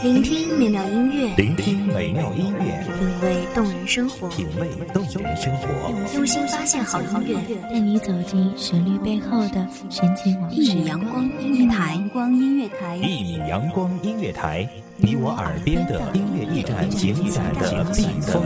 [0.00, 5.68] 聆听美妙音乐，聆听美妙音乐，品味动人生活，品味动人生活，
[6.14, 10.56] 用心发现好音乐，带你走进旋律背后的神奇往事。
[10.56, 14.68] 一米阳光音乐台，光音乐台，一米阳光音乐台，
[14.98, 18.44] 你我耳边的音乐驿站，情感的避风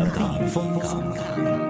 [0.78, 1.69] 港。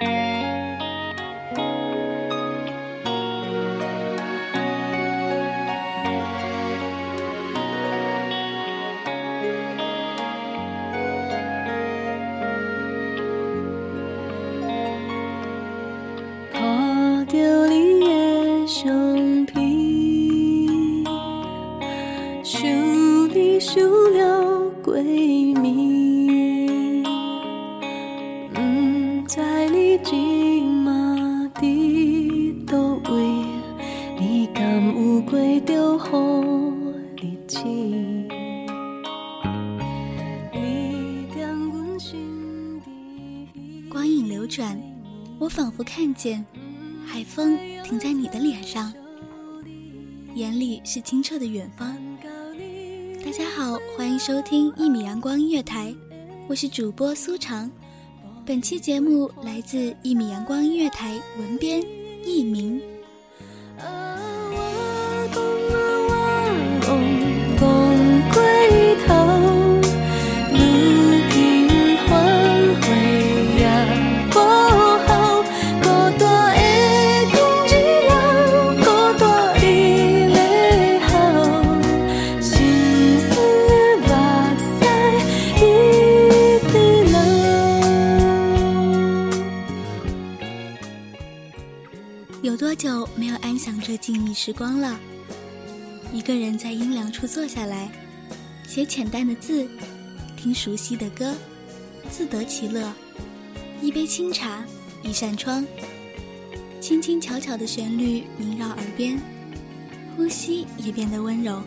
[0.00, 0.29] Bye.
[29.32, 29.46] 光
[44.04, 44.76] 影流转，
[45.38, 46.44] 我仿佛看见
[47.06, 48.92] 海风停在你的脸上，
[50.34, 51.96] 眼里是清澈的远方。
[53.24, 55.94] 大家好，欢迎收听一米阳光音乐台，
[56.48, 57.70] 我是主播苏长。
[58.46, 61.82] 本期节目来自一米阳光音乐台文编
[62.24, 62.80] 佚名。
[93.96, 94.98] 静谧时光了，
[96.12, 97.90] 一个人在阴凉处坐下来，
[98.66, 99.68] 写浅淡的字，
[100.36, 101.34] 听熟悉的歌，
[102.10, 102.92] 自得其乐。
[103.82, 104.64] 一杯清茶，
[105.02, 105.66] 一扇窗，
[106.80, 109.18] 轻轻巧巧的旋律萦绕耳边，
[110.16, 111.62] 呼吸也变得温柔。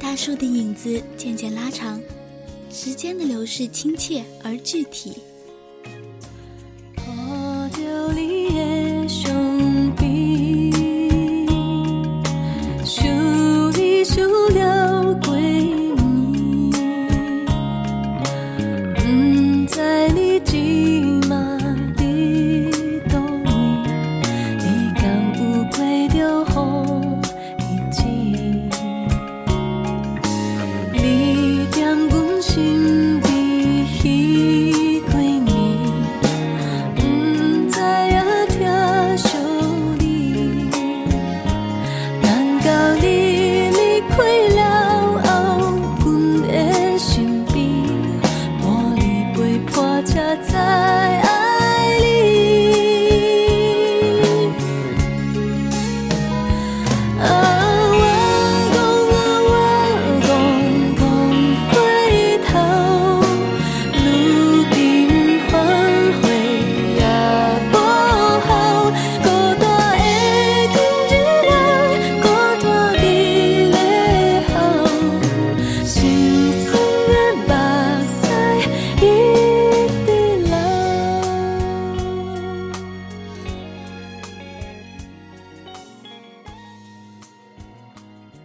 [0.00, 2.00] 大树的影子渐渐拉长，
[2.70, 5.18] 时间的流逝亲切而具体。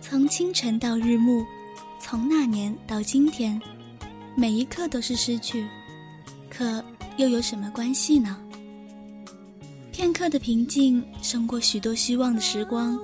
[0.09, 1.45] 从清晨到日暮，
[1.99, 3.61] 从那年到今天
[4.35, 5.67] 每一刻都是失去，
[6.49, 6.81] 可
[7.17, 8.41] 又有什么关系呢？
[9.91, 12.97] 片刻的平静胜过许多虚妄的时光。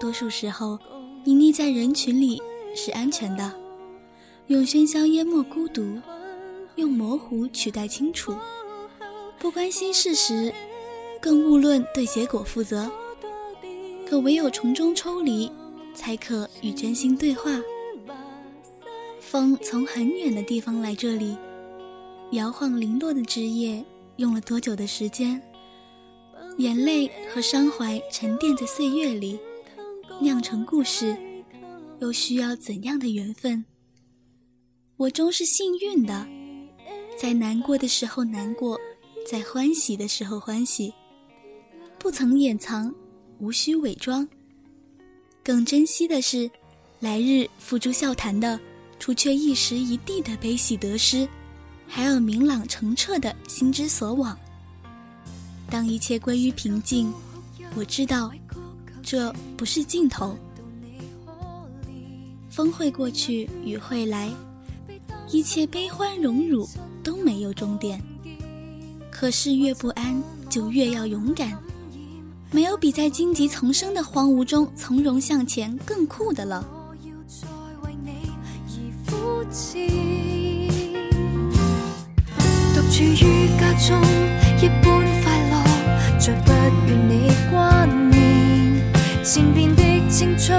[0.00, 0.78] 多数时候，
[1.26, 2.40] 隐匿在人群里
[2.74, 3.52] 是安全的，
[4.46, 6.00] 用喧嚣淹没孤独，
[6.76, 8.34] 用模糊取代清楚。
[9.38, 10.50] 不关心事实，
[11.20, 12.90] 更勿论对结果负责。
[14.10, 15.48] 可唯有从中抽离，
[15.94, 17.62] 才可与真心对话。
[19.20, 21.36] 风从很远的地方来这里，
[22.32, 23.84] 摇晃零落的枝叶，
[24.16, 25.40] 用了多久的时间？
[26.58, 29.38] 眼泪和伤怀沉淀在岁月里，
[30.20, 31.16] 酿成故事，
[32.00, 33.64] 又需要怎样的缘分？
[34.96, 36.26] 我终是幸运的，
[37.16, 38.76] 在难过的时候难过，
[39.24, 40.92] 在欢喜的时候欢喜，
[41.96, 42.92] 不曾掩藏，
[43.40, 44.28] 无需伪装。
[45.42, 46.50] 更珍惜的是，
[47.00, 48.60] 来日付诸笑谈的，
[48.98, 51.26] 除却一时一地的悲喜得失，
[51.88, 54.38] 还有明朗澄澈的心之所往。
[55.70, 57.12] 当一切归于平静，
[57.74, 58.30] 我知道，
[59.02, 60.36] 这不是尽头。
[62.50, 64.30] 风会过去，雨会来，
[65.30, 66.68] 一切悲欢荣辱
[67.02, 68.02] 都没有终点。
[69.10, 71.56] 可是越不安，就越要勇敢。
[72.52, 76.66] 没有比在荆棘丛生的荒芜中从容向前更酷的了。
[82.74, 84.00] 独处于家中，
[84.60, 84.82] 一般
[85.22, 85.52] 快乐，
[86.18, 86.52] 再不
[86.88, 88.82] 愿你挂念。
[89.22, 90.58] 前边的青春，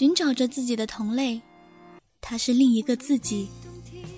[0.00, 1.38] 寻找着自己的同类，
[2.22, 3.50] 他是另一个自己，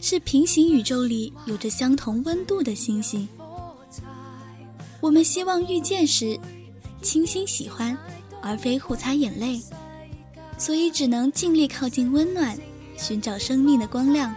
[0.00, 3.28] 是平行宇宙里有着相同温度的星星。
[5.00, 6.38] 我们希望遇见时，
[7.02, 7.98] 倾心喜欢，
[8.40, 9.60] 而非互擦眼泪，
[10.56, 12.56] 所以只能尽力靠近温暖，
[12.96, 14.32] 寻找生命的光亮，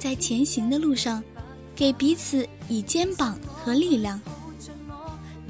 [0.00, 1.22] 在前行的路上，
[1.76, 4.20] 给彼此以肩膀和力量。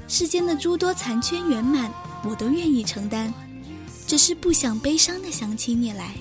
[0.06, 1.91] 世间的诸多残缺圆满，
[2.23, 3.32] 我都愿意承担，
[4.10, 6.16] 只是不想悲伤的想起你来。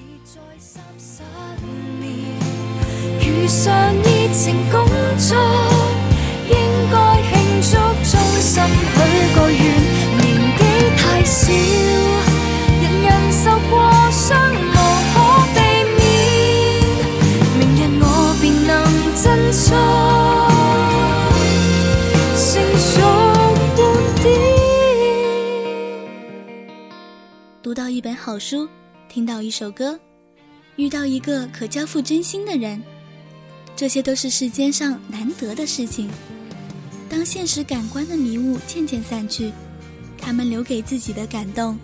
[3.19, 4.86] 遇上熱情工
[5.18, 5.36] 作，
[28.21, 28.68] 好书，
[29.07, 29.98] 听到一首歌，
[30.75, 32.83] 遇到一个可交付真心的人，
[33.77, 36.10] 这些都是世间上难得的事情。
[37.10, 39.54] 当现实感官的迷雾渐渐散去，
[40.18, 41.80] 他们留给自己的感动，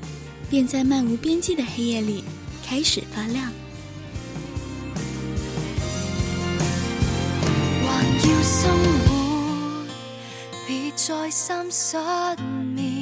[0.49, 2.21] 便在漫无边际的黑夜里
[2.67, 3.49] 开始发亮。
[8.27, 8.69] 要生
[9.05, 9.87] 活，
[10.67, 11.95] 別再三失
[12.75, 12.94] 眠。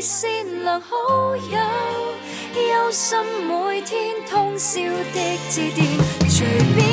[0.00, 0.30] 善
[0.62, 1.58] 良好友，
[2.54, 5.86] 忧心每天通宵的致电，
[6.28, 6.87] 随便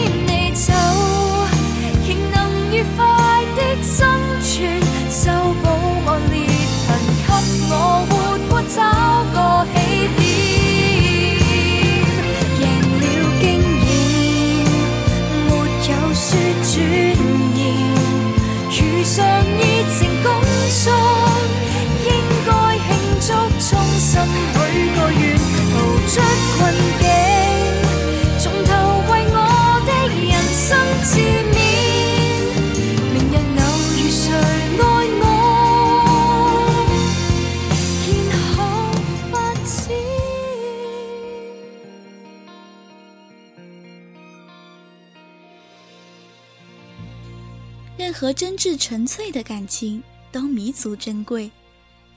[47.97, 51.51] 任何真挚纯粹的感情都弥足珍贵，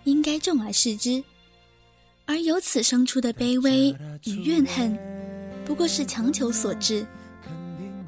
[0.04, 1.25] 应该重而视之。
[2.28, 3.88] 而由此生出的卑微
[4.26, 4.94] 与怨恨，
[5.64, 7.06] 不过是强求所致。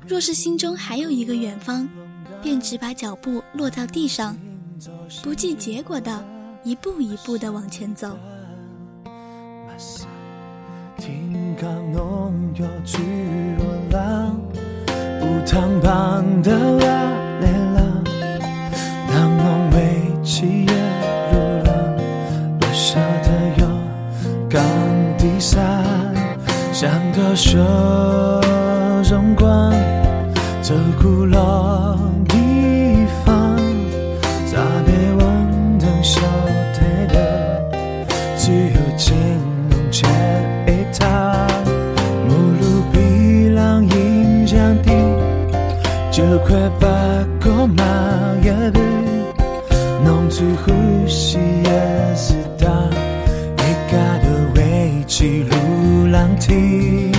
[0.07, 1.89] 若是心中还有一个远方，
[2.43, 4.37] 便只把脚步落到地上，
[5.23, 6.23] 不计结果的
[6.63, 8.15] 一步一步的往前走。
[10.99, 11.33] 天，
[24.51, 24.63] 有港
[25.17, 25.63] 地山，
[26.73, 27.57] 像个手
[29.05, 29.73] 中光，
[30.61, 31.97] 这古老
[32.29, 32.37] 地
[33.25, 33.57] 方，
[34.51, 36.21] 咋被温灯小
[36.75, 37.63] 台的，
[38.37, 39.17] 只有金
[39.71, 40.05] 龙街
[40.67, 41.09] 一趟，
[42.29, 44.91] 目录比浪影降低，
[46.11, 46.89] 就快把
[47.41, 47.85] 过马
[48.43, 48.81] 也不，
[50.05, 52.69] 弄出呼吸也是大，
[56.21, 57.11] 路浪亭，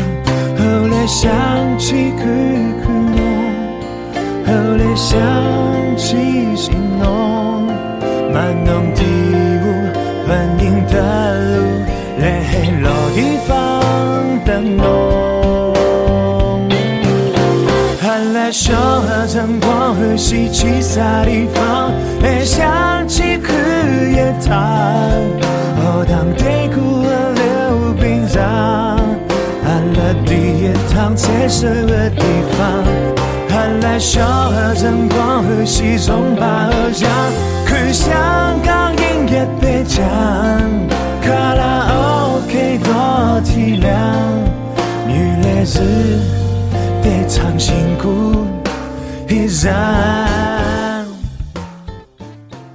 [0.58, 1.32] 后来想
[1.80, 2.22] 起苦
[2.84, 3.18] 苦梦，
[4.46, 5.18] 后来想
[5.98, 7.66] 起心浓，
[8.32, 9.66] 满弄第五
[10.28, 10.94] 反应的
[11.58, 11.66] 路，
[12.20, 13.50] 来黑老地方
[14.46, 14.84] 等侬。
[18.00, 21.92] 看来小河晨光和西气啥地方？
[31.52, 32.24] 趟彩色的地
[32.58, 32.84] 方。
[33.50, 37.10] 寒来小河晨光和西中巴河江，
[37.68, 40.02] 去香港音乐北讲，
[41.22, 43.92] 卡拉 OK 多体谅，
[45.06, 45.82] 女来自。
[47.04, 48.46] 得唱辛苦
[49.28, 49.74] 一让。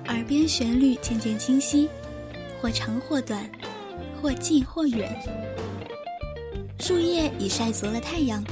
[0.09, 1.89] 耳边旋律渐渐清晰，
[2.61, 3.41] 或长或短，
[4.21, 5.17] 或近或远。
[6.81, 8.45] 树叶已晒足了太阳，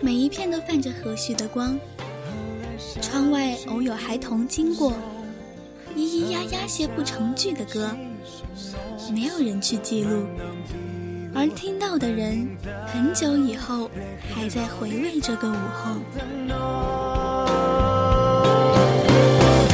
[0.00, 1.78] 每一片都泛着和煦的光。
[3.00, 4.92] 窗外偶有孩童经过，
[5.94, 7.90] 咿咿呀呀些不成句的歌，
[9.12, 10.26] 没有人去记录。
[11.34, 12.48] 而听到的人，
[12.86, 13.90] 很久以后
[14.34, 15.96] 还在回味这个午后。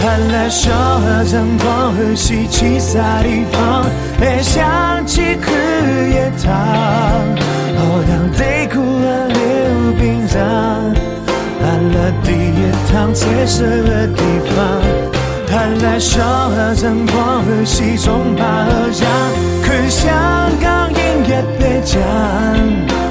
[0.00, 3.44] 寒来小河晨光和西气啥地？
[9.98, 10.40] 冰场，
[11.60, 14.22] 寒了第一趟彩色的地
[14.54, 14.82] 方。
[15.48, 19.06] 寒来小河晨光和西中巴河江，
[19.62, 20.96] 去香港音
[21.28, 22.00] 乐北讲，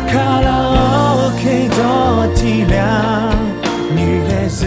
[0.07, 3.31] 卡拉 OK 多体谅，
[3.95, 4.65] 女孩子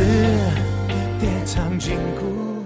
[1.18, 2.64] 得唱金鼓。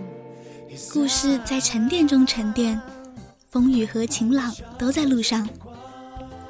[0.92, 2.78] 故事在沉淀中沉淀，
[3.50, 5.48] 风雨和晴朗都在路上。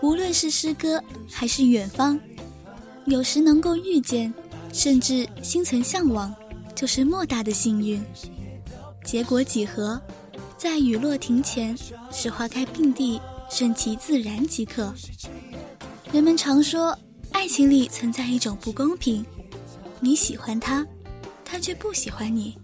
[0.00, 1.00] 无论是诗歌
[1.32, 2.18] 还是远方，
[3.08, 4.32] 有时能够遇见，
[4.72, 6.34] 甚至心存向往，
[6.74, 8.02] 就是莫大的幸运。
[9.02, 9.98] 结果几何，
[10.58, 11.74] 在雨落庭前，
[12.12, 13.18] 是花开并蒂，
[13.50, 14.92] 顺其自然即可。
[16.12, 16.96] 人们常说，
[17.32, 19.24] 爱情里存在一种不公平，
[20.00, 20.86] 你喜欢他，
[21.44, 22.58] 他却不喜欢你。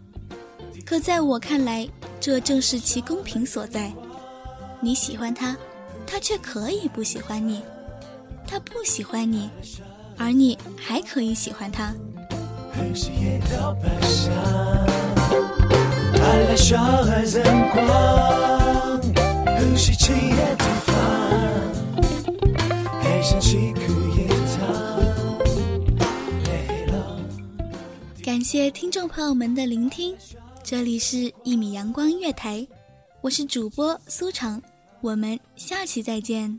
[0.85, 1.89] 可在我看来，
[2.21, 3.91] 这正是其公平所在。
[4.83, 5.57] 你喜欢他，
[6.07, 7.63] 他却可以不喜欢你；
[8.47, 9.49] 他不喜欢你，
[10.17, 11.95] 而你还可以喜欢他。
[28.23, 30.17] 感谢听众朋友们的聆听，
[30.63, 32.67] 这里是一米阳光音乐台，
[33.21, 34.61] 我是主播苏长，
[35.01, 36.59] 我们下期再见。